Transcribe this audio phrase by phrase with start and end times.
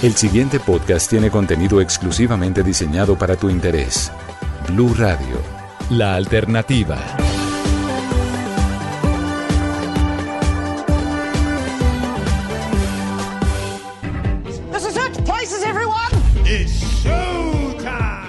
[0.00, 4.12] El siguiente podcast tiene contenido exclusivamente diseñado para tu interés.
[4.68, 5.42] Blue Radio,
[5.90, 6.96] la alternativa.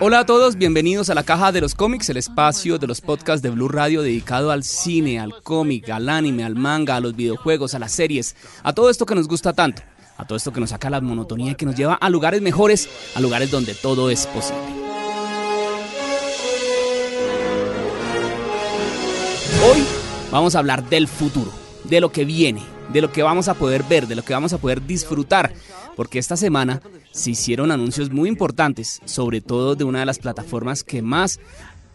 [0.02, 3.42] Hola a todos, bienvenidos a la Caja de los Cómics, el espacio de los podcasts
[3.44, 7.76] de Blue Radio dedicado al cine, al cómic, al anime, al manga, a los videojuegos,
[7.76, 9.82] a las series, a todo esto que nos gusta tanto,
[10.20, 12.90] a todo esto que nos saca la monotonía y que nos lleva a lugares mejores,
[13.16, 14.60] a lugares donde todo es posible.
[19.66, 19.84] Hoy
[20.30, 21.52] vamos a hablar del futuro,
[21.86, 24.52] de lo que viene, de lo que vamos a poder ver, de lo que vamos
[24.52, 25.54] a poder disfrutar,
[25.96, 30.84] porque esta semana se hicieron anuncios muy importantes, sobre todo de una de las plataformas
[30.84, 31.40] que más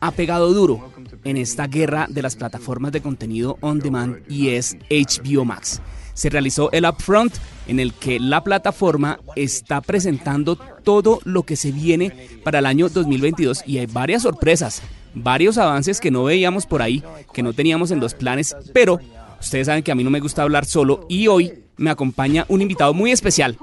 [0.00, 0.92] ha pegado duro
[1.24, 5.82] en esta guerra de las plataformas de contenido on demand y es HBO Max.
[6.14, 7.34] Se realizó el upfront
[7.66, 12.12] en el que la plataforma está presentando todo lo que se viene
[12.44, 14.80] para el año 2022 y hay varias sorpresas,
[15.14, 19.00] varios avances que no veíamos por ahí, que no teníamos en los planes, pero
[19.40, 22.62] ustedes saben que a mí no me gusta hablar solo y hoy me acompaña un
[22.62, 23.56] invitado muy especial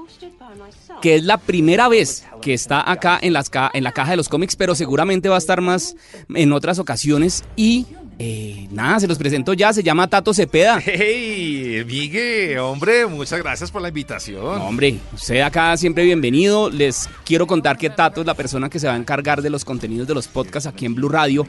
[1.00, 4.16] que es la primera vez que está acá en, las ca- en la caja de
[4.16, 5.96] los cómics, pero seguramente va a estar más
[6.32, 7.42] en otras ocasiones.
[7.56, 7.86] Y
[8.18, 10.80] eh, nada, se los presento ya, se llama Tato Cepeda.
[10.84, 14.42] Hey, Migue, hombre, muchas gracias por la invitación.
[14.44, 16.70] No, hombre, usted acá siempre bienvenido.
[16.70, 19.64] Les quiero contar que Tato es la persona que se va a encargar de los
[19.64, 21.46] contenidos de los podcasts aquí en Blue Radio.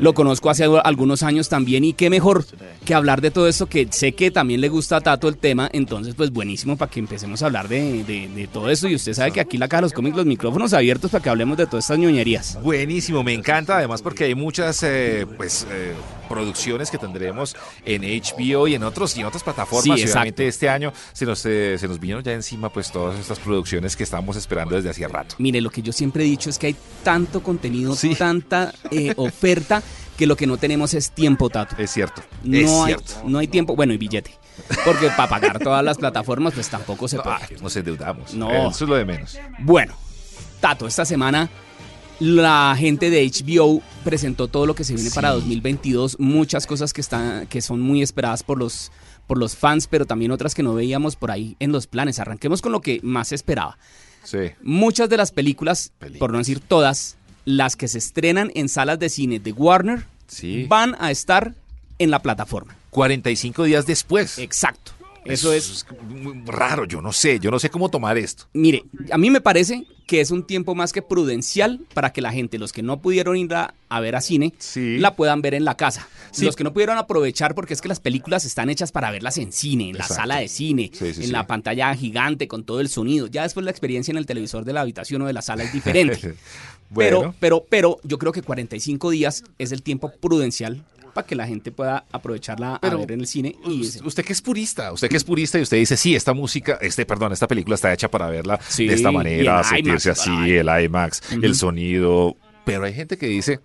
[0.00, 2.44] Lo conozco hace algunos años también y qué mejor
[2.84, 5.68] que hablar de todo esto que sé que también le gusta a Tato el tema.
[5.72, 8.88] Entonces, pues buenísimo para que empecemos a hablar de, de- de todo eso.
[8.88, 11.22] Y usted sabe que aquí en la caja de los cómics los micrófonos abiertos para
[11.22, 12.58] que hablemos de todas estas ñoñerías.
[12.62, 15.92] Buenísimo, me encanta además porque hay muchas eh, pues eh,
[16.28, 17.54] producciones que tendremos
[17.84, 20.00] en HBO y en otros y en otras plataformas.
[20.00, 23.38] Sí, obviamente este año se nos eh, se nos vinieron ya encima pues todas estas
[23.38, 25.34] producciones que estábamos esperando desde hacía rato.
[25.38, 28.14] Mire, lo que yo siempre he dicho es que hay tanto contenido, Sí.
[28.14, 29.82] tanta eh, oferta,
[30.16, 31.76] que lo que no tenemos es tiempo, Tato.
[31.78, 32.22] Es cierto.
[32.42, 33.14] No es hay, cierto.
[33.26, 34.30] no hay tiempo, bueno, y billete.
[34.84, 37.36] Porque para pagar todas las plataformas, pues tampoco se puede.
[37.36, 38.34] Ah, nos endeudamos.
[38.34, 38.70] No.
[38.70, 39.36] Eso es lo de menos.
[39.58, 39.94] Bueno,
[40.60, 41.50] Tato, esta semana
[42.20, 47.00] la gente de HBO presentó todo lo que se viene para 2022, muchas cosas que
[47.00, 48.92] están que son muy esperadas por los
[49.26, 52.18] por los fans, pero también otras que no veíamos por ahí en los planes.
[52.18, 53.78] Arranquemos con lo que más se esperaba.
[54.22, 54.38] Sí.
[54.62, 56.18] Muchas de las películas, Películas.
[56.18, 57.16] por no decir todas,
[57.46, 60.66] las que se estrenan en salas de cine de Warner Sí.
[60.68, 61.54] van a estar
[61.98, 62.76] en la plataforma.
[62.90, 64.38] 45 días después.
[64.38, 64.92] Exacto.
[65.24, 65.86] Eso es
[66.46, 68.44] raro, yo no sé, yo no sé cómo tomar esto.
[68.52, 72.30] Mire, a mí me parece que es un tiempo más que prudencial para que la
[72.30, 74.98] gente, los que no pudieron ir a, a ver a cine, Sí.
[74.98, 76.06] la puedan ver en la casa.
[76.30, 76.44] Sí.
[76.44, 79.50] Los que no pudieron aprovechar, porque es que las películas están hechas para verlas en
[79.52, 83.28] cine, en la sala de cine, Sí, en la pantalla gigante, con todo el sonido.
[83.28, 85.72] Ya después la experiencia en el televisor de la habitación o de la sala es
[85.72, 86.34] diferente.
[86.90, 87.20] Bueno.
[87.20, 91.46] Pero, pero, pero yo creo que 45 días es el tiempo prudencial para que la
[91.46, 93.56] gente pueda aprovecharla Pero a ver en el cine.
[93.64, 96.78] Y Usted, que es purista, usted que es purista y usted dice, sí, esta música,
[96.80, 100.20] este, perdón, esta película está hecha para verla Sí, de esta manera, en sentirse IMAX,
[100.20, 100.52] así, ay.
[100.52, 102.36] el IMAX, el sonido.
[102.64, 103.60] Pero hay gente que dice,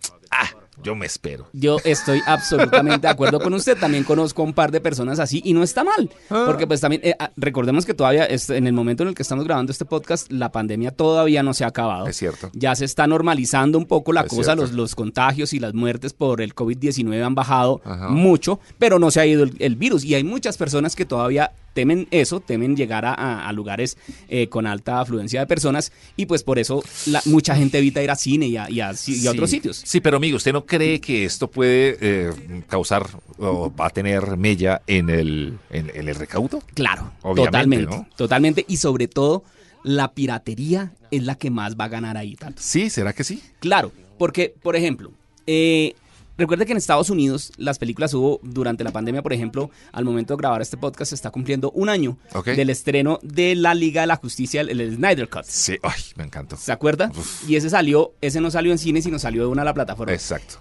[0.84, 1.48] yo me espero.
[1.54, 3.78] Yo estoy absolutamente de acuerdo con usted.
[3.78, 6.10] También conozco a un par de personas así y no está mal.
[6.30, 6.44] Ah.
[6.46, 9.22] Porque pues también, eh, ah, recordemos que todavía es- en el momento en el que
[9.24, 12.08] estamos grabando este podcast, la pandemia todavía no se ha acabado.
[12.08, 12.50] Es cierto.
[12.54, 16.14] Ya se está normalizando un poco la Es cosa, los, los contagios y las muertes
[16.14, 18.10] por el COVID-19 han bajado Ajá.
[18.10, 20.04] mucho, pero no se ha ido el, el virus.
[20.04, 23.98] Y hay muchas personas que todavía temen eso, temen llegar a, a- a lugares
[24.28, 28.12] eh, con alta afluencia de personas y pues por eso la- mucha gente evita ir
[28.12, 29.82] a cine y a, y a- y a otros sitios.
[29.86, 32.32] Sí, pero amigo, ¿usted no cree que esto puede eh,
[32.68, 33.08] causar
[33.38, 36.62] o va a tener mella en el, en, en el recaudo?
[36.74, 38.08] Claro, Obviamente, totalmente, ¿no?
[38.16, 38.66] totalmente.
[38.68, 39.44] Y sobre todo,
[39.84, 42.38] la piratería es la que más va a ganar ahí.
[42.58, 43.42] Sí, ¿será que sí?
[43.60, 45.12] Claro, porque, por ejemplo,
[45.48, 45.96] eh,
[46.40, 50.34] recuerde que en Estados Unidos las películas hubo durante la pandemia, por ejemplo, al momento
[50.36, 54.08] de grabar este podcast se está cumpliendo un año del estreno de la Liga de
[54.08, 55.44] la Justicia, el, el Snyder Cut.
[55.46, 56.58] Sí, ay, me encantó.
[56.58, 57.12] ¿Se acuerda?
[57.48, 60.14] Y ese salió, ese no salió en cine, sino salió de una de la plataforma.
[60.14, 60.56] Exacto.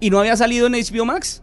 [0.00, 1.42] Y no había salido en HBO Max.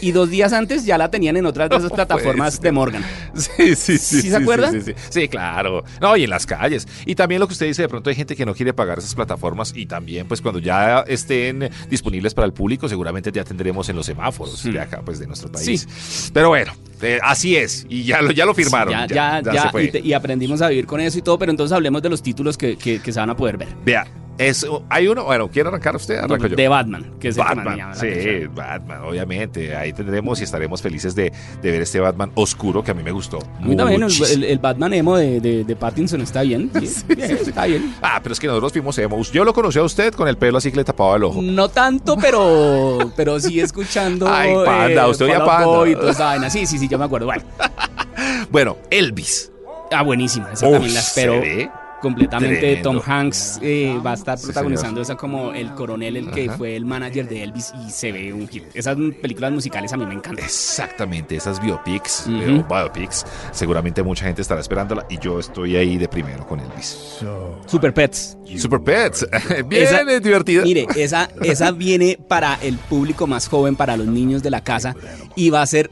[0.00, 3.04] Y dos días antes ya la tenían en otras de esas No plataformas de Morgan.
[3.34, 4.22] Sí, sí, sí.
[4.22, 4.72] ¿Sí se acuerdan?
[4.72, 5.20] Sí, sí, sí.
[5.22, 5.84] Sí, claro.
[6.00, 6.86] No, y en las calles.
[7.06, 9.14] Y también lo que usted dice, de pronto hay gente que no quiere pagar esas
[9.14, 13.96] plataformas y también, pues cuando ya estén disponibles para el público, seguramente ya tendremos en
[13.96, 16.30] los semáforos de acá, pues de nuestro país.
[16.32, 16.72] Pero bueno,
[17.02, 17.86] eh, así es.
[17.88, 18.92] Y ya lo, ya lo firmaron.
[18.92, 19.84] Ya, ya, ya, fue.
[19.84, 22.22] y, te- y aprendimos a vivir con eso y todo, pero entonces hablemos de los
[22.22, 23.68] títulos que, que- que se van a poder ver.
[23.84, 24.06] Vea,
[24.38, 26.16] es, hay uno, bueno, ¿quiere arrancar usted?
[26.18, 26.56] Arranco yo.
[26.56, 28.54] De Batman, que es Batman, la sí, atención.
[28.54, 29.76] Batman, obviamente.
[29.76, 31.32] Ahí tendremos y estaremos felices de,
[31.62, 33.38] de ver este Batman oscuro que a mí me gustó.
[33.60, 36.70] A mí también el, el- Batman emo de, de- de Pattinson está bien.
[36.80, 37.94] sí, Está bien.
[38.02, 39.30] Ah, pero es que nosotros fuimos emos.
[39.32, 41.40] Yo lo conocí a usted con el pelo así que le tapaba el ojo.
[41.42, 44.26] No tanto, pero, pero sí escuchando.
[44.28, 45.88] Ay, Panda, usted oía Panda.
[45.88, 46.50] Y toda esa vaina.
[46.50, 47.26] Sí, sí, sí, yo me acuerdo.
[47.26, 47.44] Bueno,
[48.50, 49.50] Bueno, Elvis.
[49.92, 50.52] ah, buenísima.
[50.52, 51.70] Esa también la espero se ve
[52.04, 52.58] completamente.
[52.60, 52.90] tremendo.
[52.90, 56.56] Tom Hanks eh, va a estar Sí, protagonizando esa como el coronel, el que Ajá.
[56.58, 58.64] fue el manager de Elvis y se ve un hit.
[58.74, 60.44] Esas películas musicales a mí me encantan.
[60.44, 65.96] Exactamente, esas biopics, eh, o biopics, seguramente mucha gente estará esperándola y yo estoy ahí
[65.98, 67.18] de primero con Elvis.
[67.66, 68.36] Super Pets.
[68.58, 69.26] Super Pets,
[69.66, 70.62] bien Esa- es divertida.
[70.62, 74.94] Mire, esa, esa viene para el público más joven, para los niños de la casa,
[75.34, 75.90] y va a ser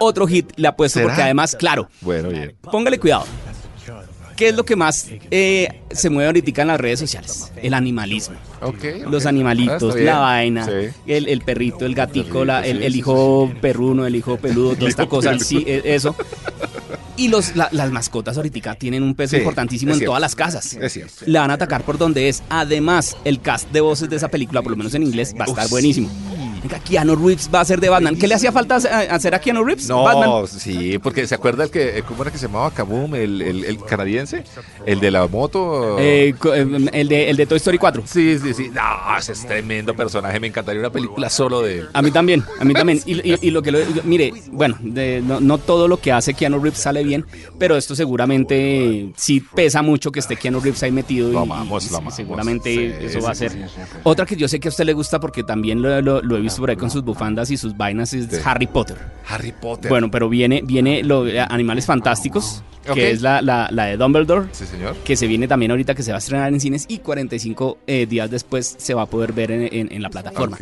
[0.00, 1.08] otro hit, le apuesto, ¿Será?
[1.10, 2.56] porque además, claro, Bueno, bien.
[2.60, 3.24] póngale cuidado.
[4.36, 7.52] ¿Qué es lo que más eh, se mueve ahorita en las redes sociales?
[7.62, 8.36] El animalismo.
[9.08, 9.26] Los.
[9.26, 10.06] Ah, animalitos, bien.
[10.06, 10.88] la vaina, Sí.
[11.06, 14.88] el, el perrito, el gatico, El la- el, el hijo perruno, el hijo peludo, toda
[14.88, 16.14] esta cosa, sí, e- eso.
[17.16, 20.10] Y los, la- las mascotas ahorita tienen un peso Sí, importantísimo en cierto.
[20.10, 20.74] todas las casas.
[20.74, 21.14] Es cierto.
[21.26, 22.42] Le van a atacar por donde es.
[22.48, 25.48] Además, el cast de voces de esa película, por lo menos en inglés, va a
[25.48, 26.08] estar buenísimo.
[26.62, 28.16] Venga, Keanu Reeves va a ser de Batman.
[28.16, 29.88] ¿Qué le hacía falta hace- hacer a Keanu Reeves?
[29.88, 30.46] No, Batman.
[30.46, 33.64] sí, porque se acuerda el que, eh, ¿cómo era que se llamaba Kaboom, el, el,
[33.64, 34.44] el canadiense?
[34.86, 35.98] El de la moto.
[35.98, 38.04] Eh, eh, el, de, el de Toy Story 4.
[38.06, 38.70] Sí, sí, sí.
[38.72, 40.38] No, ese es tremendo personaje.
[40.38, 41.88] Me encantaría una película solo de él.
[41.92, 43.00] A mí también, a mí también.
[43.06, 46.34] Y, y- y lo que lo- mire, bueno, de- no, no todo lo que hace
[46.34, 47.24] Keanu Reeves sale bien,
[47.58, 51.84] pero esto seguramente sí pesa mucho que esté Keanu Reeves ahí metido y, Lo amamos,
[51.84, 52.14] y- lo y amamos.
[52.14, 52.70] seguramente
[53.00, 53.50] Sí, eso va a ser.
[53.52, 53.80] sí, sí.
[54.04, 56.40] Otra que yo sé que a usted le gusta porque también lo, lo- lo he
[56.40, 58.44] visto por ahí con sus bufandas y sus vainas es.
[58.46, 58.96] Harry Potter.
[59.28, 59.88] Harry Potter.
[59.88, 62.62] Bueno, pero viene, viene lo, Animales Fantásticos,
[62.94, 64.48] que es la, la- la de Dumbledore.
[64.52, 64.96] Sí, señor.
[65.04, 68.06] Que se viene también ahorita que se va a estrenar en cines y 45 eh,
[68.06, 70.58] días después se va a poder ver en, en- en la plataforma.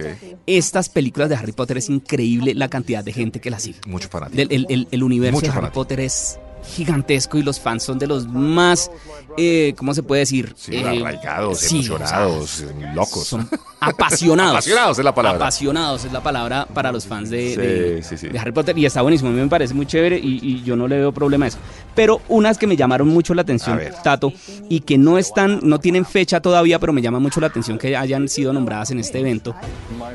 [0.47, 3.81] Estas películas de Harry Potter es increíble la cantidad de gente que las sigue.
[3.87, 4.41] Mucho fanático.
[4.43, 5.81] El, el- el universo Mucho de Harry fanático.
[5.81, 6.39] Potter es
[6.75, 8.91] gigantesco y los fans son de los más,
[9.39, 10.53] eh, ¿cómo se puede decir?
[10.57, 12.65] Sí, Eh, arraigados, sí, emocionados,
[12.95, 13.27] locos.
[13.27, 13.49] son
[13.81, 14.53] apasionados.
[14.53, 15.37] Apasionados es la palabra.
[15.45, 18.29] Apasionados es la palabra para los fans de, Sí, de- sí, sí.
[18.29, 18.77] de Harry Potter.
[18.79, 21.13] Y está buenísimo, a mí me parece muy chévere y, y yo no le veo
[21.13, 21.59] problema a eso.
[21.95, 23.81] Pero unas que me llamaron mucho la atención.
[24.05, 24.33] Tato,
[24.69, 27.97] y que no están, no tienen fecha todavía, pero me llama mucho la atención que
[27.97, 29.55] hayan sido nombradas en este evento.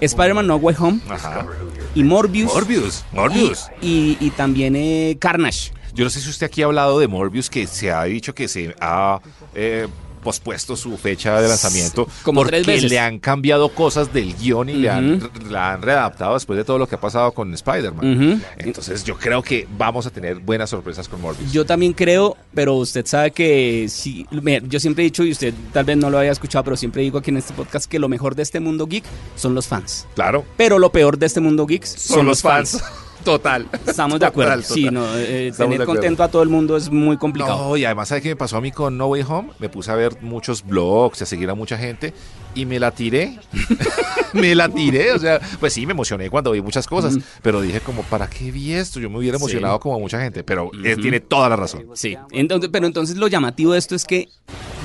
[0.02, 1.46] Spider-Man No Way Home Ajá.
[1.94, 2.54] y Morbius.
[2.54, 3.06] Morbius.
[3.12, 3.68] Morbius.
[3.82, 5.72] Y, y- y también eh, Carnage.
[5.94, 8.48] Yo no sé si usted aquí ha hablado de Morbius, que se ha dicho que
[8.50, 9.20] se ha
[9.54, 9.88] eh,
[10.26, 12.92] pospuesto su fecha de lanzamiento Como porque tres veces.
[12.92, 16.78] le han cambiado cosas del guion y le, han, la han readaptado después de todo
[16.80, 18.44] lo que ha pasado con Spider-Man.
[18.58, 21.54] Entonces yo creo que vamos a tener buenas sorpresas con Morbius.
[21.54, 24.26] Yo también creo, pero usted sabe que si,
[24.68, 27.20] yo siempre he dicho, y usted tal vez no lo haya escuchado, pero siempre digo
[27.20, 29.06] aquí en este podcast que lo mejor de este mundo geek
[29.36, 30.08] son los fans.
[30.16, 30.44] claro.
[30.58, 32.82] Pero lo peor de este mundo geek son, los fans.
[33.26, 33.68] Total.
[33.86, 34.52] Estamos de acuerdo.
[34.52, 37.70] Total, Sí, no, eh, Estamos tener contento a todo el mundo es muy complicado.
[37.70, 39.50] No, y además, ¿sabe qué me pasó a mí con No Way Home?
[39.60, 42.14] Me puse a ver muchos blogs, a seguir a mucha gente
[42.54, 43.38] y me la tiré.
[44.34, 47.82] me la tiré, o sea, pues sí, me emocioné cuando vi muchas cosas, pero dije
[47.82, 49.00] como, ¿para qué vi esto?
[49.00, 51.86] Yo me hubiera emocionado como mucha gente, pero él tiene toda la razón.
[51.94, 54.30] Sí, entonces, pero entonces lo llamativo de esto es que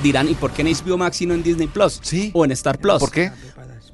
[0.03, 1.99] dirán, ¿y por qué en HBO Max y no en Disney Plus?
[2.01, 2.31] Sí.
[2.33, 2.99] O en Star Plus.
[2.99, 3.31] ¿Por qué?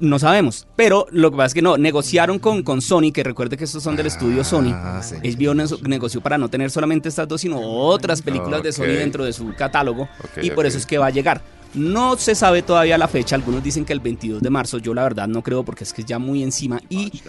[0.00, 3.56] No sabemos, pero lo que pasa es que no, negociaron con, con Sony, que recuerde
[3.56, 4.70] que estos son del estudio Sony.
[4.72, 5.16] Ah, sí.
[5.16, 8.72] HBO ne- negoció para no tener solamente estas dos, sino otras películas de.
[8.72, 10.08] Sony dentro de su catálogo,
[10.40, 11.40] y por eso es que va a llegar.
[11.74, 15.02] No se sabe todavía la fecha, algunos dicen que el 22 de marzo, yo la
[15.02, 17.22] verdad no creo porque es que es ya muy encima y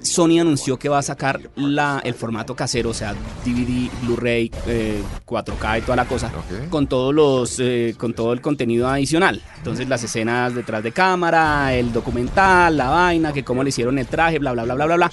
[0.00, 3.14] Sony anunció que va a sacar la, el formato casero, o sea,
[3.44, 6.30] DVD, Blu-ray, eh, 4K y toda la cosa,
[6.70, 9.42] con todos los, eh, con todo el contenido adicional.
[9.58, 14.06] Entonces las escenas detrás de cámara, el documental, la vaina, que cómo le hicieron el
[14.06, 15.12] traje, bla bla bla bla bla bla.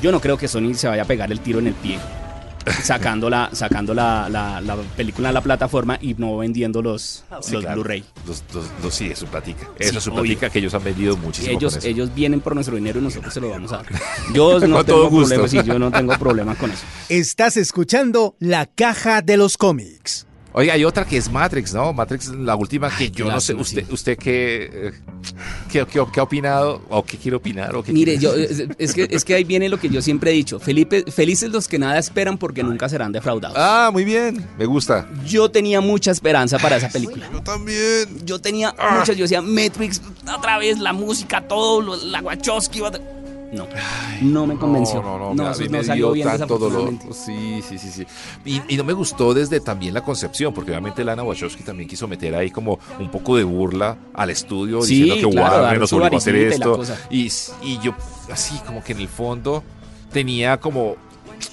[0.00, 1.98] Yo no creo que Sony se vaya a pegar el tiro en el pie.
[2.70, 7.52] Sacando, la, sacando la, la- la película en la plataforma y no vendiendo los, Sí,
[7.52, 7.80] los claro.
[7.82, 8.04] Blu-ray.
[8.26, 9.68] Los, los- los- sí, es su platica.
[9.78, 10.22] Eso Sí, es su obvio.
[10.22, 11.88] platica que ellos han vendido muchísimo Ellos, con eso.
[11.88, 13.86] ellos vienen por nuestro dinero y nosotros se lo vamos a dar.
[14.34, 15.34] Yo no Con tengo todo gusto.
[15.34, 16.82] problema, sí, yo no tengo problema con eso.
[17.08, 20.26] Estás escuchando La Caja de los Cómics.
[20.58, 21.92] Oiga, hay otra que es Matrix, ¿no?
[21.92, 24.92] Matrix, la última que Ay, yo no sé, usted, usted eh,
[25.70, 26.82] ¿Qué, qué, qué ha opinado?
[26.88, 27.76] ¿O qué quiere opinar?
[27.76, 30.02] ¿O qué Mire, quiere- yo, es, es que, es que ahí viene lo que yo
[30.02, 30.58] siempre he dicho.
[30.58, 33.56] Felipe, felices los que nada esperan porque nunca serán defraudados.
[33.56, 34.44] Ah, muy bien.
[34.58, 35.08] Me gusta.
[35.24, 37.28] Yo tenía mucha esperanza para esa película.
[37.32, 38.26] Yo también.
[38.26, 38.96] Yo tenía Ah.
[38.98, 40.02] muchas, yo decía, Matrix,
[40.36, 42.80] otra vez la música, todo, lo- la Wachowski.
[42.80, 43.00] otra-
[43.52, 43.66] No,
[44.20, 45.02] no me convenció.
[45.02, 46.92] No, no, No, no, me salió dio bien tanto dolor.
[47.12, 48.06] Sí, sí, sí, sí.
[48.44, 52.06] Y, y no me gustó desde también la concepción, porque obviamente Lana Wachowski también quiso
[52.06, 55.92] meter ahí como un poco de burla al estudio, Sí, diciendo que claro, Warner nos
[55.92, 56.82] obligó a hacer esto.
[57.10, 57.30] Y,
[57.62, 57.94] y yo,
[58.30, 59.62] así como que en el fondo
[60.12, 60.96] tenía como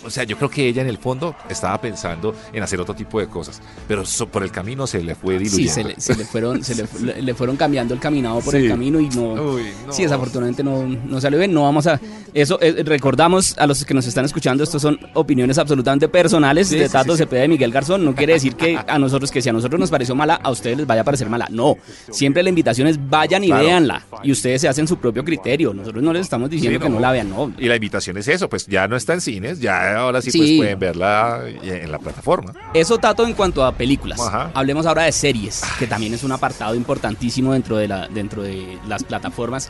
[0.03, 3.19] o sea, yo creo que ella en el fondo estaba pensando en hacer otro tipo
[3.19, 5.57] de cosas, pero so- por el camino se le fue diluyendo.
[5.57, 8.61] Sí, se le, se le fueron, se le, le- fueron cambiando el caminado por Sí.
[8.63, 9.93] el camino y no, Uy, no.
[9.93, 11.53] Sí, desafortunadamente no, no salió bien.
[11.53, 11.99] No vamos a.
[12.33, 16.77] Eso eh, recordamos a los que nos están escuchando, estos son opiniones absolutamente personales Sí,
[16.77, 17.19] de Tato sí.
[17.19, 18.03] Cepeda y Miguel Garzón.
[18.03, 20.77] No quiere decir que a nosotros, que si a nosotros nos pareció mala, a ustedes
[20.77, 21.47] les vaya a parecer mala.
[21.49, 21.75] No.
[22.11, 23.63] Siempre la invitación es vayan y Claro.
[23.63, 24.05] véanla.
[24.23, 25.73] Y ustedes se hacen su propio criterio.
[25.73, 27.51] Nosotros no les estamos diciendo que no la vean, no.
[27.57, 30.37] Y la invitación es eso, pues ya no está en cines, ya ahora sí, Sí.
[30.39, 32.53] pues pueden verla en la plataforma.
[32.73, 34.19] Eso, Tato, en cuanto a películas.
[34.19, 34.51] Ajá.
[34.53, 38.77] Hablemos ahora de series, que también es un apartado importantísimo dentro de, la, dentro de
[38.87, 39.69] las plataformas,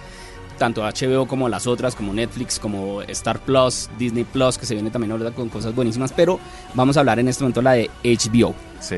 [0.58, 4.90] tanto HBO como las otras, como Netflix, como Star Plus, Disney Plus, que se viene
[4.90, 6.40] también ahora con cosas buenísimas, pero
[6.74, 8.56] vamos a hablar en este momento la de HBO.
[8.80, 8.98] Sí.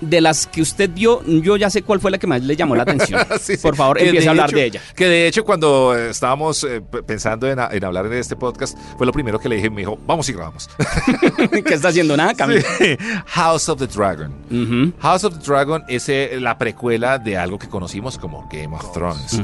[0.00, 2.76] De las que usted vio, yo ya sé cuál fue la que más le llamó
[2.76, 3.20] la atención.
[3.40, 3.56] Sí.
[3.58, 4.80] Por favor, empiece a hablar de ella.
[4.94, 9.06] Que de hecho, cuando eh, estábamos eh, pensando en, en hablar en este podcast, fue
[9.06, 9.70] lo primero que le dije.
[9.70, 10.68] Me dijo, vamos y grabamos.
[11.50, 12.62] ¿Qué está haciendo nada, Camilo?
[12.78, 12.96] Sí.
[13.26, 14.94] House of the Dragon.
[15.00, 18.92] House of the Dragon es eh, la precuela de algo que conocimos como Game of
[18.92, 19.40] Thrones.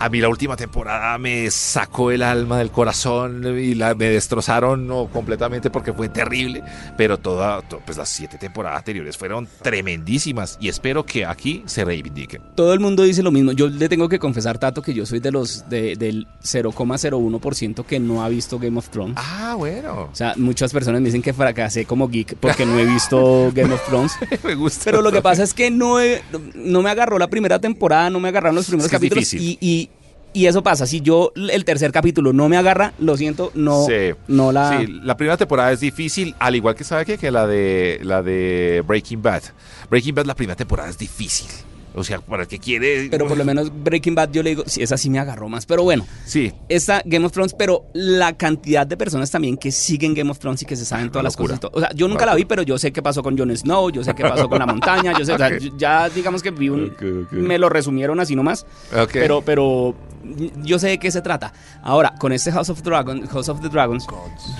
[0.00, 4.86] A mí la última temporada me sacó el alma del corazón y la, me destrozaron
[4.86, 6.62] no, completamente porque fue terrible.
[6.96, 11.84] Pero toda, to- pues las siete temporadas anteriores fueron tremendísimas y espero que aquí se
[11.84, 12.42] reivindiquen.
[12.54, 13.52] Todo el mundo dice lo mismo.
[13.52, 17.98] Yo le tengo que confesar, Tato, que yo soy de los de- del 0,01% que
[17.98, 19.16] no ha visto Game of Thrones.
[19.18, 20.08] Ah, bueno.
[20.12, 23.74] O sea, muchas personas me dicen que fracasé como geek porque no he visto Game
[23.74, 24.12] of Thrones.
[24.44, 24.84] me gusta.
[24.84, 26.22] Pero lo que pasa es que no, he-
[26.54, 29.34] no me agarró la primera temporada, no me agarraron los primeros Es que es capítulos.
[29.34, 29.87] Y, y,
[30.32, 30.86] y eso pasa.
[30.86, 34.14] Si yo el tercer capítulo no me agarra, lo siento, no, Sí.
[34.28, 34.78] no la.
[34.80, 37.18] Sí, la primera temporada es difícil, al igual que sabe qué?
[37.18, 39.42] que la de la de Breaking Bad.
[39.90, 41.48] Breaking Bad la primera temporada es difícil.
[41.98, 43.08] O sea, para que quiere.
[43.10, 45.66] Pero por lo menos Breaking Bad yo le digo, sí, esa sí me agarró más.
[45.66, 46.52] Pero bueno, Sí.
[46.68, 50.62] esta Game of Thrones, pero la cantidad de personas también que siguen Game of Thrones
[50.62, 51.56] y que se saben todas las locura.
[51.56, 51.58] cosas.
[51.58, 51.72] y todo.
[51.74, 54.04] O sea, yo nunca la vi, pero yo sé qué pasó con Jon Snow, yo
[54.04, 56.86] sé qué pasó con la montaña, yo sé, o sea, ya digamos que vi un,
[56.90, 57.32] Ok, ok.
[57.32, 58.66] me lo resumieron así nomás.
[59.12, 59.94] Pero, pero
[60.62, 61.52] yo sé de qué se trata.
[61.82, 64.06] Ahora, con este House of Dragon, House of the Dragons,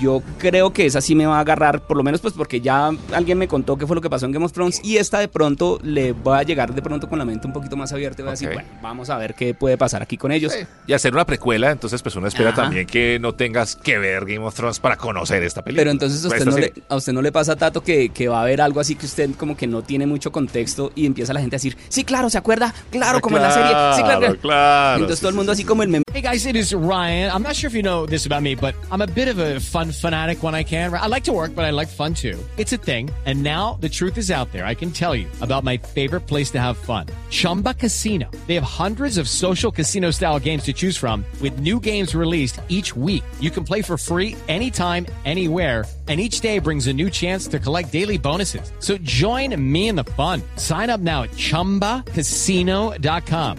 [0.01, 2.91] yo creo que esa sí me va a agarrar, por lo menos pues porque ya
[3.13, 5.27] alguien me contó qué fue lo que pasó en Game of Thrones y esta de
[5.27, 8.25] pronto le va a llegar de pronto con la mente un poquito más abierta y
[8.25, 10.53] va a decir, bueno, vamos a ver qué puede pasar aquí con ellos.
[10.53, 10.59] Sí.
[10.87, 12.63] Y hacer una precuela, entonces pues uno espera Ajá.
[12.63, 15.81] también que no tengas que ver Game of Thrones para conocer esta película.
[15.81, 18.27] Pero entonces a Pues, usted, no le, a usted no le pasa, Tato, que, que
[18.27, 21.33] va a haber algo así que usted como que no tiene mucho contexto y empieza
[21.33, 22.73] la gente a decir, sí, claro, ¿se acuerda?
[22.89, 23.69] Claro, como en la serie.
[23.95, 24.19] Sí, claro.
[24.19, 24.37] claro".
[24.39, 24.95] claro.
[24.95, 26.03] Entonces sí, todo el sí, mundo así como el meme.
[26.13, 27.31] Hey guys, it is Ryan.
[27.31, 29.59] I'm not sure if you know this about me, but I'm a bit of a
[29.59, 30.93] fun fanatic when I can.
[30.93, 32.37] I like to work, but I like fun too.
[32.57, 33.09] It's a thing.
[33.25, 34.65] And now the truth is out there.
[34.65, 37.05] I can tell you about my favorite place to have fun.
[37.29, 38.25] Chumba Casino.
[38.47, 42.59] They have hundreds of social casino style games to choose from with new games released
[42.69, 43.23] each week.
[43.39, 45.85] You can play for free anytime, anywhere.
[46.07, 48.71] And each day brings a new chance to collect daily bonuses.
[48.79, 50.41] So join me in the fun.
[50.55, 53.57] Sign up now at chumbacasino.com.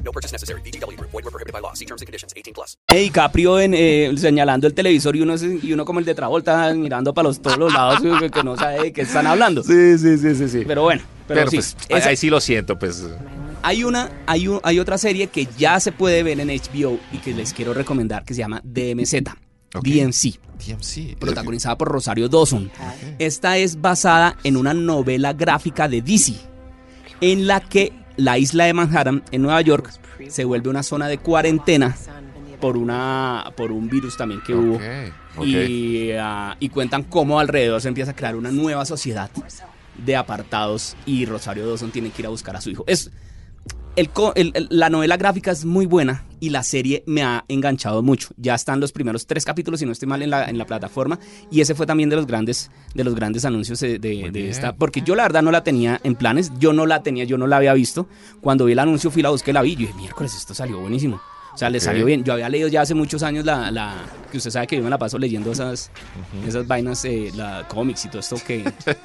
[2.93, 6.75] Y Caprio en, eh, señalando el televisor y uno, y uno como el de Travolta
[6.75, 9.63] mirando para los, todos los lados que, que no sabe de qué están hablando.
[9.63, 10.65] Sí, sí, sí, sí, sí.
[10.67, 11.57] Pero bueno, pero, Pero, sí.
[11.59, 13.05] pues, ahí- esa- ahí sí lo siento, pues.
[13.63, 17.19] Hay, una, hay, un- hay otra serie que ya se puede ver en HBO y
[17.19, 19.15] que les quiero recomendar que se llama DMZ.
[19.83, 20.39] DMC.
[20.59, 21.17] TMC.
[21.19, 22.71] protagonizada por Rosario Dawson.
[23.19, 26.35] Esta es basada en una novela gráfica de DC,
[27.21, 29.91] en la que la isla de Manhattan, en Nueva York,
[30.29, 31.97] se vuelve una zona de cuarentena
[32.61, 34.79] por, una, por un virus también que hubo.
[35.47, 39.31] Y, ah, y cuentan cómo alrededor se empieza a crear una nueva sociedad
[39.97, 42.85] de apartados y Rosario Dawson tiene que ir a buscar a su hijo.
[42.87, 43.11] Es,
[44.01, 48.29] el el- la novela gráfica es muy buena y la serie me ha enganchado mucho.
[48.37, 51.19] Ya están los primeros tres capítulos, si no estoy mal, en la, en la plataforma.
[51.51, 54.47] Y ese fue también de los grandes, de los grandes anuncios de, de- de bien.
[54.49, 54.75] esta.
[54.75, 56.51] Porque yo la verdad no la tenía en planes.
[56.59, 58.07] Yo no la tenía, yo no la había visto.
[58.41, 59.73] Cuando vi el anuncio fui la busqué, la vi.
[59.73, 61.21] y dije, miércoles, esto salió buenísimo.
[61.61, 61.85] O sea, le Ok.
[61.85, 62.25] salió bien.
[62.25, 63.95] Yo había leído ya hace muchos años la, la
[64.33, 65.91] que usted sabe que yo me la paso leyendo esas,
[66.49, 68.65] esas vainas, eh, la cómics y todo esto que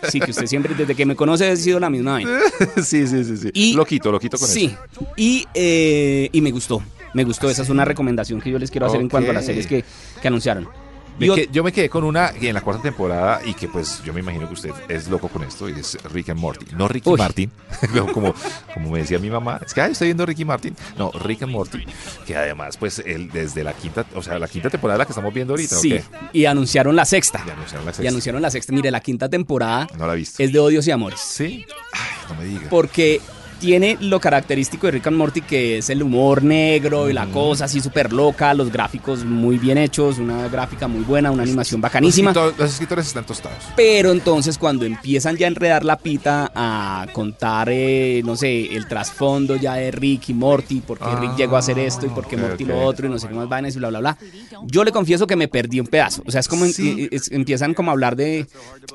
[0.09, 2.39] sí, que usted siempre, desde que me conoce, ha sido la misma vaina.
[2.77, 3.49] sí, sí, sí, sí.
[3.53, 5.05] Y- loquito, loquito con sí, eso.
[5.17, 6.81] y, eh, y me gustó.
[7.13, 9.45] Me gustó, esa es una recomendación que yo les quiero hacer en cuanto a las
[9.45, 9.83] series que,
[10.21, 10.69] que anunciaron.
[11.17, 13.67] Me Y ot- que- yo me quedé con una en la cuarta temporada y que
[13.69, 16.65] pues yo me imagino que usted es loco con esto y es Rick and Morty.
[16.75, 17.17] No Ricky Uy.
[17.17, 17.51] Martin,
[18.13, 18.33] como,
[18.73, 20.75] como me decía mi mamá, es que "Ay, estoy viendo Ricky Martin.
[20.97, 21.85] No, Rick and Morty,
[22.25, 25.33] que además pues él desde la quinta, o sea, la quinta temporada la que estamos
[25.33, 25.99] viendo ahorita, ¿o Sí,
[26.33, 27.41] y anunciaron la sexta.
[27.45, 28.09] Y anunciaron la Y sexta.
[28.09, 28.73] anunciaron la sexta.
[28.73, 30.43] Mire, la quinta temporada No la he visto.
[30.43, 31.19] es de odios y amores.
[31.21, 31.65] ¿Sí?
[31.93, 32.69] Ay, no me diga.
[32.69, 33.21] Porque
[33.59, 37.65] tiene lo característico de Rick and Morty, que es el humor negro y la cosa
[37.65, 42.31] así súper loca, los gráficos muy bien hechos, una gráfica muy buena, una animación bacanísima.
[42.33, 43.57] Los, escritor- los escritores están tostados.
[43.75, 48.87] Pero entonces cuando empiezan ya a enredar la pita a contar, eh, no sé, el
[48.87, 52.27] trasfondo ya de Rick y Morty, por qué Rick llegó a hacer esto y por
[52.27, 54.17] qué ok, Morty lo otro y no sé qué más vainas y bla, bla, bla.
[54.65, 56.23] Yo le confieso que me perdí un pedazo.
[56.25, 56.73] O sea, es como en-
[57.11, 58.45] es- empiezan como a hablar de...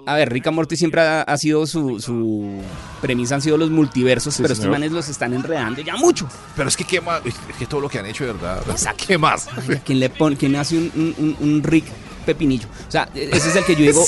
[0.07, 2.61] A ver, Rick and Morty siempre ha, ha sido su, su
[3.01, 6.29] premisa, han sido los multiversos, pero estos manes los están enredando ya mucho.
[6.57, 8.63] Pero es que qué más, es que todo lo que han hecho de verdad.
[9.07, 9.49] ¿Qué más?
[9.85, 11.85] ¿Quién le pone, quién hace un, un- un- un Rick
[12.27, 12.69] pepinillo?
[12.87, 14.05] O sea, ese es el que yo digo,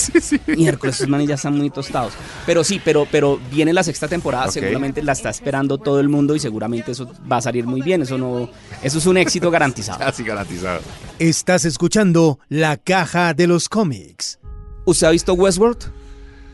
[0.56, 2.12] miércoles, estos manes ya están muy tostados.
[2.46, 6.34] Pero sí, pero, pero viene la sexta temporada, seguramente la está esperando todo el mundo
[6.34, 8.02] y seguramente eso va a salir muy bien.
[8.02, 8.48] Eso no,
[8.82, 10.04] eso es un éxito garantizado.
[10.06, 10.80] Así garantizado.
[11.18, 14.38] Estás escuchando La Caja de los Cómics.
[14.84, 15.92] ¿Usted ha visto Westworld?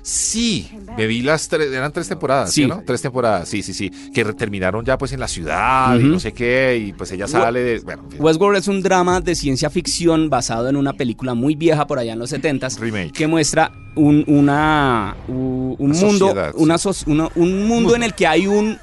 [0.02, 2.66] Sí, me vi las tres, eran tres temporadas, ¿sí, Sí.
[2.68, 2.82] no?
[2.86, 6.32] Tres temporadas, sí, sí, sí, que terminaron ya pues en la ciudad y no sé
[6.32, 8.22] qué, y pues ella sale de, bueno, en fin.
[8.22, 12.14] Westworld es un drama de ciencia ficción basado en una película muy vieja por allá
[12.14, 13.12] en los 70s Remake.
[13.12, 18.14] que muestra un, una, un Una mundo, sociedad, una so- una- un mundo en el
[18.14, 18.78] que hay un,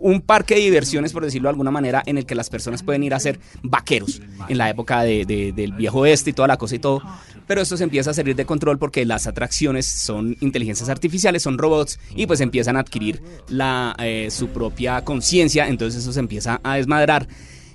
[0.00, 3.02] un parque de diversiones, por decirlo de alguna manera, en el que las personas pueden
[3.02, 6.56] ir a ser vaqueros en la época de- de- del viejo oeste y toda la
[6.56, 7.02] cosa y todo.
[7.46, 11.58] Pero esto se empieza a salir de control porque las atracciones son inteligencias artificiales, son
[11.58, 16.60] robots y pues empiezan a adquirir la, eh, su propia conciencia, entonces eso se empieza
[16.64, 17.28] a desmadrar.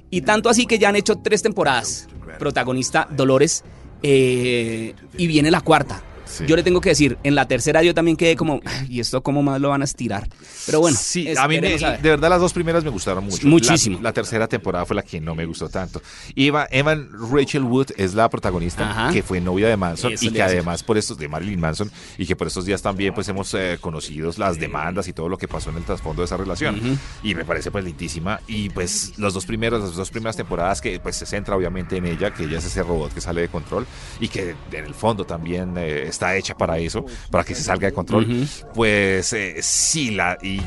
[0.10, 2.10] Y tanto así que ya han hecho tres temporadas.
[2.38, 3.64] Protagonista Dolores
[4.04, 6.04] eh, y viene la cuarta.
[6.32, 6.46] Sí.
[6.48, 9.22] Yo le tengo que decir, en la tercera yo también quedé como, "Ay, ¿y esto
[9.22, 10.28] cómo más lo van a estirar?
[10.66, 13.48] Pero bueno, sí, a mí me- a de verdad las dos primeras me gustaron mucho.
[13.48, 13.98] Muchísimo.
[13.98, 16.02] La, la tercera temporada fue la que no me gustó tanto.
[16.36, 19.12] Eva, Evan Rachel Wood es la protagonista Ajá.
[19.14, 22.26] que fue novia de Manson Eso y que además por estos de Marilyn Manson y
[22.26, 25.48] que por estos días también pues hemos eh, conocido las demandas y todo lo que
[25.48, 26.76] pasó en el trasfondo de esa relación.
[26.80, 26.98] Ujú.
[27.24, 31.00] Y me parece pues lindísima y pues los dos primeros, las dos primeras temporadas que
[31.00, 33.86] pues se centra obviamente en ella, que ella es ese robot que sale de control
[34.20, 37.88] y que en el fondo también eh, está hecha para eso, para que se salga
[37.88, 38.48] de control.
[38.74, 40.62] Pues eh, sí, la, y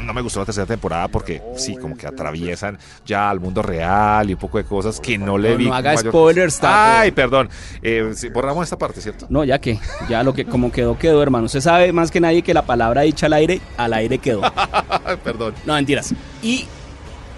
[0.00, 4.30] no me gustó la tercera temporada porque sí, como que atraviesan ya al mundo real
[4.30, 5.66] y un poco de cosas que no le No, vi.
[5.66, 6.98] no haga mayor- spoilers, Tato.
[7.00, 7.48] Ay, perdón.
[7.82, 9.26] Eh, borramos esta parte, ¿cierto?
[9.28, 11.46] No, ya que, ya lo que como quedó, quedó, hermano.
[11.46, 14.42] Usted sabe más que nadie que la palabra dicha al aire, al aire quedó.
[15.24, 15.54] perdón.
[15.66, 16.14] No, mentiras.
[16.42, 16.66] Y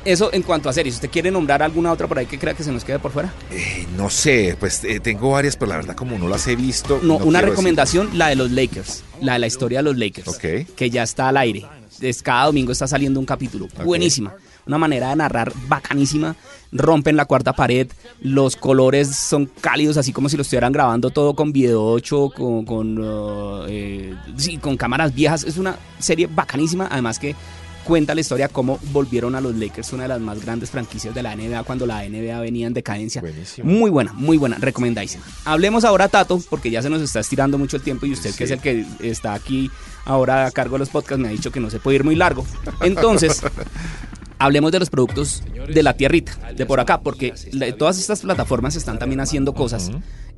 [0.04, 0.96] eso en cuanto a series.
[0.96, 3.32] ¿Usted quiere nombrar alguna otra por ahí que crea que se nos quede por fuera?
[3.50, 7.00] Eh, no sé, pues eh, tengo varias, pero la verdad como no las he visto.
[7.02, 9.02] No, una recomendación, la de los Lakers.
[9.20, 10.28] La de la historia de los Lakers.
[10.28, 10.74] Ok.
[10.76, 11.64] Que ya está al aire.
[12.00, 13.68] Es, cada domingo está saliendo un capítulo.
[13.84, 14.34] Buenísima.
[14.66, 16.36] Una manera de narrar bacanísima.
[16.72, 17.88] Rompen la cuarta pared.
[18.20, 22.64] Los colores son cálidos, así como si lo estuvieran grabando todo con video 8, con,
[22.64, 25.44] con, uh, eh, sí, con cámaras viejas.
[25.44, 26.88] Es una serie bacanísima.
[26.90, 27.36] Además que
[27.84, 31.22] cuenta la historia cómo volvieron a los Lakers, una de las más grandes franquicias de
[31.22, 33.20] la NBA cuando la NBA venía en decadencia.
[33.20, 33.70] Buenísimo.
[33.70, 35.24] Muy buena, muy buena, recomendadísima.
[35.44, 38.44] Hablemos ahora, Tato, porque ya se nos está estirando mucho el tiempo y usted, que
[38.44, 39.70] es el que está aquí
[40.04, 42.14] ahora a cargo de los podcasts, me ha dicho que no se puede ir muy
[42.14, 42.44] largo.
[42.80, 43.42] Entonces,
[44.38, 47.34] hablemos de los productos de la tierrita, de por acá, porque
[47.78, 49.90] todas estas plataformas están también haciendo cosas.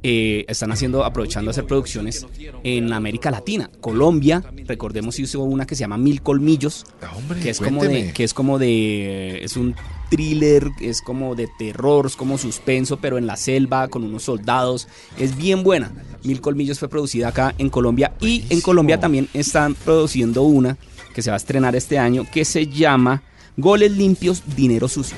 [0.03, 2.27] Eh, están haciendo, aprovechando a hacer producciones
[2.65, 3.71] en América Latina.
[3.81, 8.13] Colombia, recordemos, hizo una que se llama Mil Colmillos, Ah, hombre, que es como de,
[8.13, 9.75] que es como de, es un
[10.11, 14.87] thriller, es como de terror, es como suspenso, pero en la selva con unos soldados,
[15.19, 15.93] es bien buena.
[16.23, 18.61] Mil Colmillos fue producida acá en Colombia y en.
[18.61, 20.77] Colombia también están produciendo una
[21.15, 23.23] que se va a estrenar este año que se llama
[23.57, 25.17] Goles limpios, dinero sucio,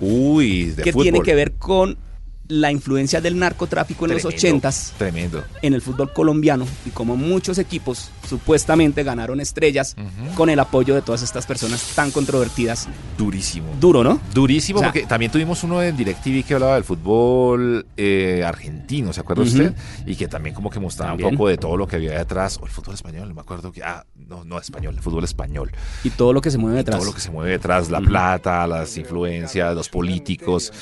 [0.00, 1.02] Uy, de que fútbol.
[1.04, 1.98] tiene que ver con
[2.48, 5.44] la influencia del narcotráfico en los Tremendo, ochentas Tremendo.
[5.62, 9.96] en el fútbol colombiano y como muchos equipos supuestamente ganaron estrellas
[10.34, 12.88] con el apoyo de todas estas personas tan controvertidas.
[13.16, 13.68] Durísimo.
[13.80, 14.20] Duro, ¿no?
[14.34, 19.12] Durísimo, O sea- porque también tuvimos uno en DirecTV que hablaba del fútbol eh, argentino,
[19.12, 19.50] ¿se acuerda Ujú.
[19.52, 19.74] usted?
[20.06, 21.30] Y que también como que mostraba También.
[21.30, 22.58] un poco de todo lo que había detrás.
[22.60, 23.82] O el fútbol español, no me acuerdo que...
[23.82, 25.70] Ah, no, no español, el fútbol español.
[26.02, 26.96] Y todo lo que se mueve detrás.
[26.98, 30.72] Todo lo que se mueve detrás, la plata, las influencias, los políticos.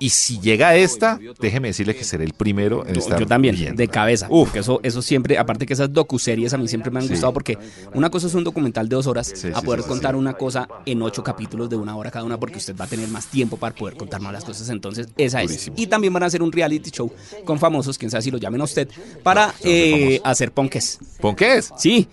[0.00, 3.54] Y si llega esta, esta, déjeme decirle que seré el primero en estar yo también,
[3.56, 3.76] viendo.
[3.76, 4.26] de cabeza.
[4.30, 4.48] Uf.
[4.48, 7.10] Porque eso, eso siempre, aparte que esas docuseries a mí siempre me han Sí.
[7.10, 7.58] gustado porque
[7.94, 10.18] una cosa es un documental de dos horas Sí, a sí, poder sí, contar sí.
[10.18, 13.08] una cosa en ocho capítulos de una hora cada una porque usted va a tener
[13.08, 14.68] más tiempo para poder contar más las cosas.
[14.68, 15.48] Entonces, esa es.
[15.50, 15.76] Durísimo.
[15.78, 17.10] Y también van a hacer un reality show
[17.44, 18.88] con famosos, quién sabe si lo llamen a usted,
[19.22, 20.98] para eh, hacer ponques.
[21.20, 21.72] ¿Pon qué es?
[21.76, 22.08] Sí,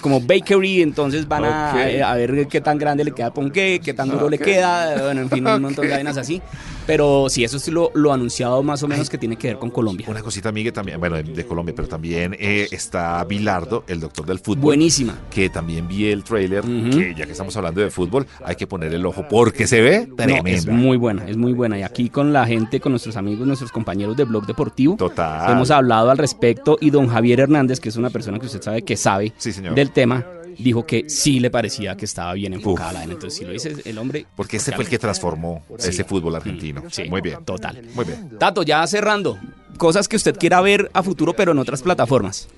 [0.00, 1.80] como bakery, entonces van a, Ok.
[1.80, 4.42] eh, a ver qué tan grande le queda ponqué, qué tan duro le Ok.
[4.42, 6.40] queda, bueno, en fin, un montón de vainas así.
[6.86, 8.12] Pero sí, eso es lo, lo
[8.62, 10.06] más o menos que tiene que ver con Colombia.
[10.08, 14.38] Una cosita, Miguel, también, bueno, de, Colombia, pero también eh, está Bilardo, el doctor del
[14.38, 14.62] fútbol.
[14.62, 15.14] Buenísima.
[15.30, 18.92] Que también vi el trailer, que ya que estamos hablando de fútbol, hay que poner
[18.94, 20.50] el ojo porque se ve No, tremenda.
[20.50, 21.78] es muy buena, es muy buena.
[21.78, 25.52] Y aquí con la gente, con nuestros amigos, nuestros compañeros de Blog Deportivo, Total.
[25.52, 26.78] hemos hablado al respecto.
[26.80, 29.74] Y don Javier Hernández, que es una persona que usted sabe que sabe Sí, señor.
[29.74, 30.24] del tema,
[30.58, 33.14] dijo que sí le parecía que estaba bien enfocada la vaina.
[33.14, 34.26] Entonces, si lo dice el hombre.
[34.36, 35.90] Porque este fue el que transformó Sí.
[35.90, 36.82] ese fútbol argentino.
[36.82, 37.44] Mm, sí, Muy bien.
[37.44, 37.82] Total.
[37.94, 38.30] Muy bien.
[38.38, 39.38] Tato, ya cerrando.
[39.78, 42.48] Cosas que usted quiera ver a futuro, pero en otras plataformas.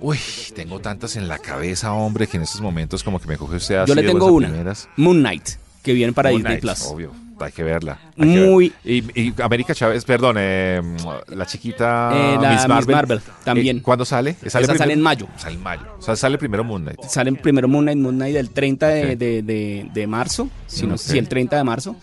[0.00, 0.18] Uy,
[0.54, 3.76] tengo tantas en la cabeza, hombre, que en estos momentos como que me coge usted
[3.76, 4.48] así Yo le tengo una.
[4.48, 4.88] primeras.
[4.96, 5.50] Moon Knight,
[5.82, 6.82] que viene para Moon Disney Plus.
[6.86, 7.12] Obvio,
[7.44, 7.98] hay que verla.
[8.18, 8.92] hay que Muy- ver.
[9.14, 10.80] Y, y América Chávez, perdón, eh,
[11.28, 12.94] la chiquita Eh, la Miss Miss Marvel.
[12.96, 13.78] Marvel, también.
[13.78, 14.36] Eh, ¿Cuándo sale?
[14.42, 15.26] Esa sale en mayo.
[15.36, 15.82] Sale en mayo.
[15.98, 17.00] O sea, sale primero Moon Knight.
[17.08, 19.18] Sale primero Moon Knight, Moon Knight del 30 de, Ok.
[19.18, 21.00] de- de- de marzo, si no Ok.
[21.00, 21.96] si el 30 de marzo.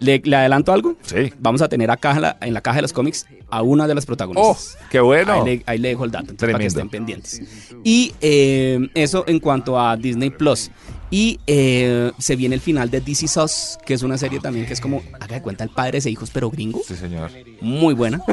[0.00, 0.96] ¿Le, le adelanto algo?
[1.02, 1.32] Sí.
[1.38, 3.94] Vamos a tener acá en la, en la caja de los cómics a una de
[3.94, 4.78] las ¡Oh, protagonistas.
[4.90, 5.32] qué bueno!
[5.32, 7.42] Ahí le, ahí le dejo el dato, entonces, para que estén pendientes.
[7.84, 10.70] Y eh, eso en cuanto a Disney Plus.
[11.08, 14.72] Y eh, se viene el final de DC Sos, que es una serie también que
[14.72, 16.80] es como, haga de cuenta, el padre de hijos, pero gringo.
[16.86, 17.30] Sí, señor.
[17.60, 18.20] Muy buena.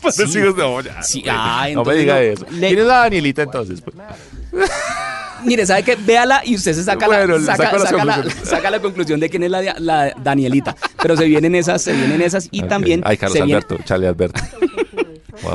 [0.00, 0.28] Pues Sí.
[0.28, 2.46] sí, no, ya, Sí, ah, no me entonces diga eso.
[2.52, 3.82] Le- ¿Quién es la Danielita entonces?
[5.44, 5.96] Mire, ¿sabe qué?
[5.96, 8.48] Véala y usted se saca, Bueno, la, saca, saca la, conclusiones.
[8.48, 10.76] saca la conclusión de quién es la, la Danielita.
[11.00, 14.06] Pero se vienen esas, se vienen esas y también Ay, Carlos se viene, Alberto, Charlie
[14.06, 14.40] Alberto.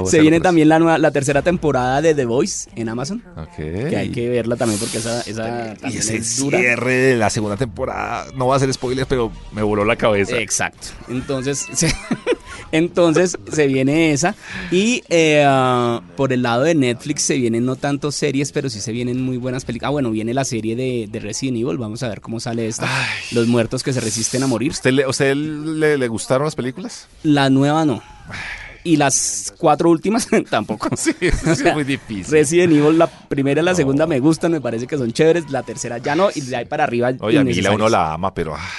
[0.05, 3.21] Se viene también la, nueva, la tercera temporada de The Voice en Amazon.
[3.21, 3.41] eso.
[3.41, 3.55] Ok.
[3.89, 6.57] Que hay que verla también porque esa, esa Y ese es dura.
[6.59, 10.37] cierre de la segunda temporada, no va a ser spoiler, pero me voló la cabeza.
[10.37, 10.87] Exacto.
[11.09, 11.93] Entonces, se,
[12.71, 14.35] entonces se viene esa.
[14.71, 18.79] Y eh, ah, por el lado de Netflix se vienen no tanto series, pero sí
[18.79, 19.89] se vienen muy buenas películas.
[19.89, 21.77] Ah, bueno, viene la serie de, de Resident Evil.
[21.77, 22.87] Vamos a ver cómo sale esta.
[23.31, 24.71] Los muertos que se resisten a morir.
[24.71, 27.07] ¿Usted, le, usted le, le gustaron las películas?
[27.23, 28.01] La nueva no.
[28.83, 30.89] Y las cuatro últimas tampoco.
[30.97, 32.25] Sí, sí, O sea, es muy difícil.
[32.31, 35.49] Resident Evil, la primera y la segunda me gustan, me parece que son chéveres.
[35.49, 36.29] La tercera ya no.
[36.33, 37.11] Y de ahí para arriba.
[37.19, 38.69] Oye, a mí la uno la ama, pero ah,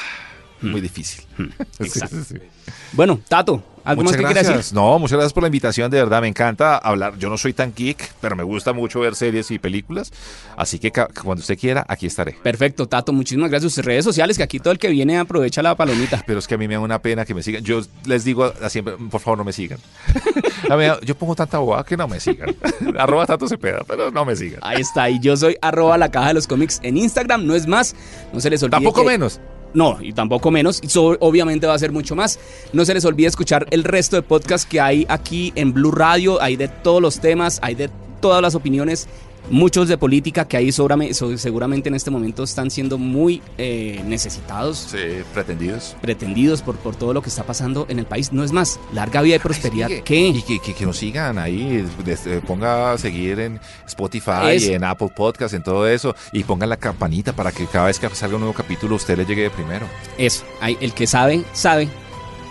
[0.70, 1.22] muy difícil.
[1.78, 2.16] exacto.
[2.16, 2.72] Sí, sí, sí.
[2.92, 4.56] Bueno, Tato, ¿algo Muchas más que quieras gracias.
[4.66, 4.74] decir?
[4.74, 7.18] No, muchas gracias por la invitación, de verdad, me encanta hablar.
[7.18, 10.12] Yo no soy tan geek, pero me gusta mucho ver series y películas,
[10.56, 12.36] así que cuando usted quiera, aquí estaré.
[12.42, 13.72] Perfecto, Tato, muchísimas gracias.
[13.74, 16.22] Sus redes sociales, que aquí todo el que viene aprovecha la palomita.
[16.26, 17.62] Pero es que a mí me da una pena que me sigan.
[17.64, 19.78] Yo les digo a- siempre, por favor, no me sigan.
[21.04, 22.54] Yo pongo tanta boba que no me sigan.
[22.98, 24.60] Arroba Tato Cepeda, pero no me sigan.
[24.62, 27.66] Ahí está, y yo soy arroba la caja de los cómics en Instagram, no es
[27.66, 27.94] más.
[28.32, 28.76] No se les olvide.
[28.76, 29.40] Tampoco que- menos.
[29.74, 30.80] No, y tampoco menos.
[30.86, 32.38] So- obviamente va a ser mucho más.
[32.72, 36.40] No se les olvide escuchar el resto de podcasts que hay aquí en Blue Radio.
[36.40, 39.08] Hay de todos los temas, hay de todas las opiniones.
[39.50, 44.98] Muchos de política que ahí seguramente en este momento están siendo muy eh, necesitados, Sí,
[45.32, 45.96] pretendidos.
[46.00, 48.32] pretendidos por, por todo lo que está pasando en el país.
[48.32, 49.88] No es más, larga vida y prosperidad.
[50.04, 50.28] ¿Qué?
[50.28, 54.82] Y que, que- que nos sigan ahí, eh, ponga a seguir en Spotify, Es- en
[54.84, 58.36] Apple Podcast, en todo eso, y ponga la campanita para que cada vez que salga
[58.36, 59.86] un nuevo capítulo usted le llegue de primero.
[60.18, 61.88] Eso, hay, el que sabe, sabe.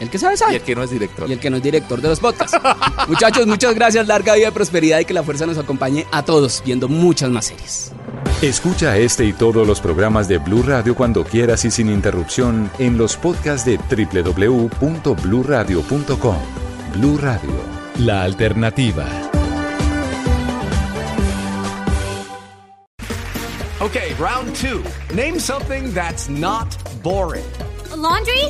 [0.03, 0.51] El que sabe, sabe.
[0.51, 1.29] Y el que no es director.
[1.29, 2.57] y el que no es director de los podcasts.
[3.07, 6.61] Muchachos, muchas gracias, larga vida y prosperidad y que la fuerza nos acompañe a todos
[6.65, 7.93] viendo muchas más series.
[8.41, 12.97] Escucha este y todos los programas de Blue Radio cuando quieras y sin interrupción en
[12.97, 16.37] los podcasts de www.bluradio.com.
[16.93, 17.51] Blue Radio,
[17.99, 19.05] la alternativa.
[23.79, 24.83] Okay, round two.
[25.15, 27.45] Name something that's not boring.
[27.95, 28.49] laundry?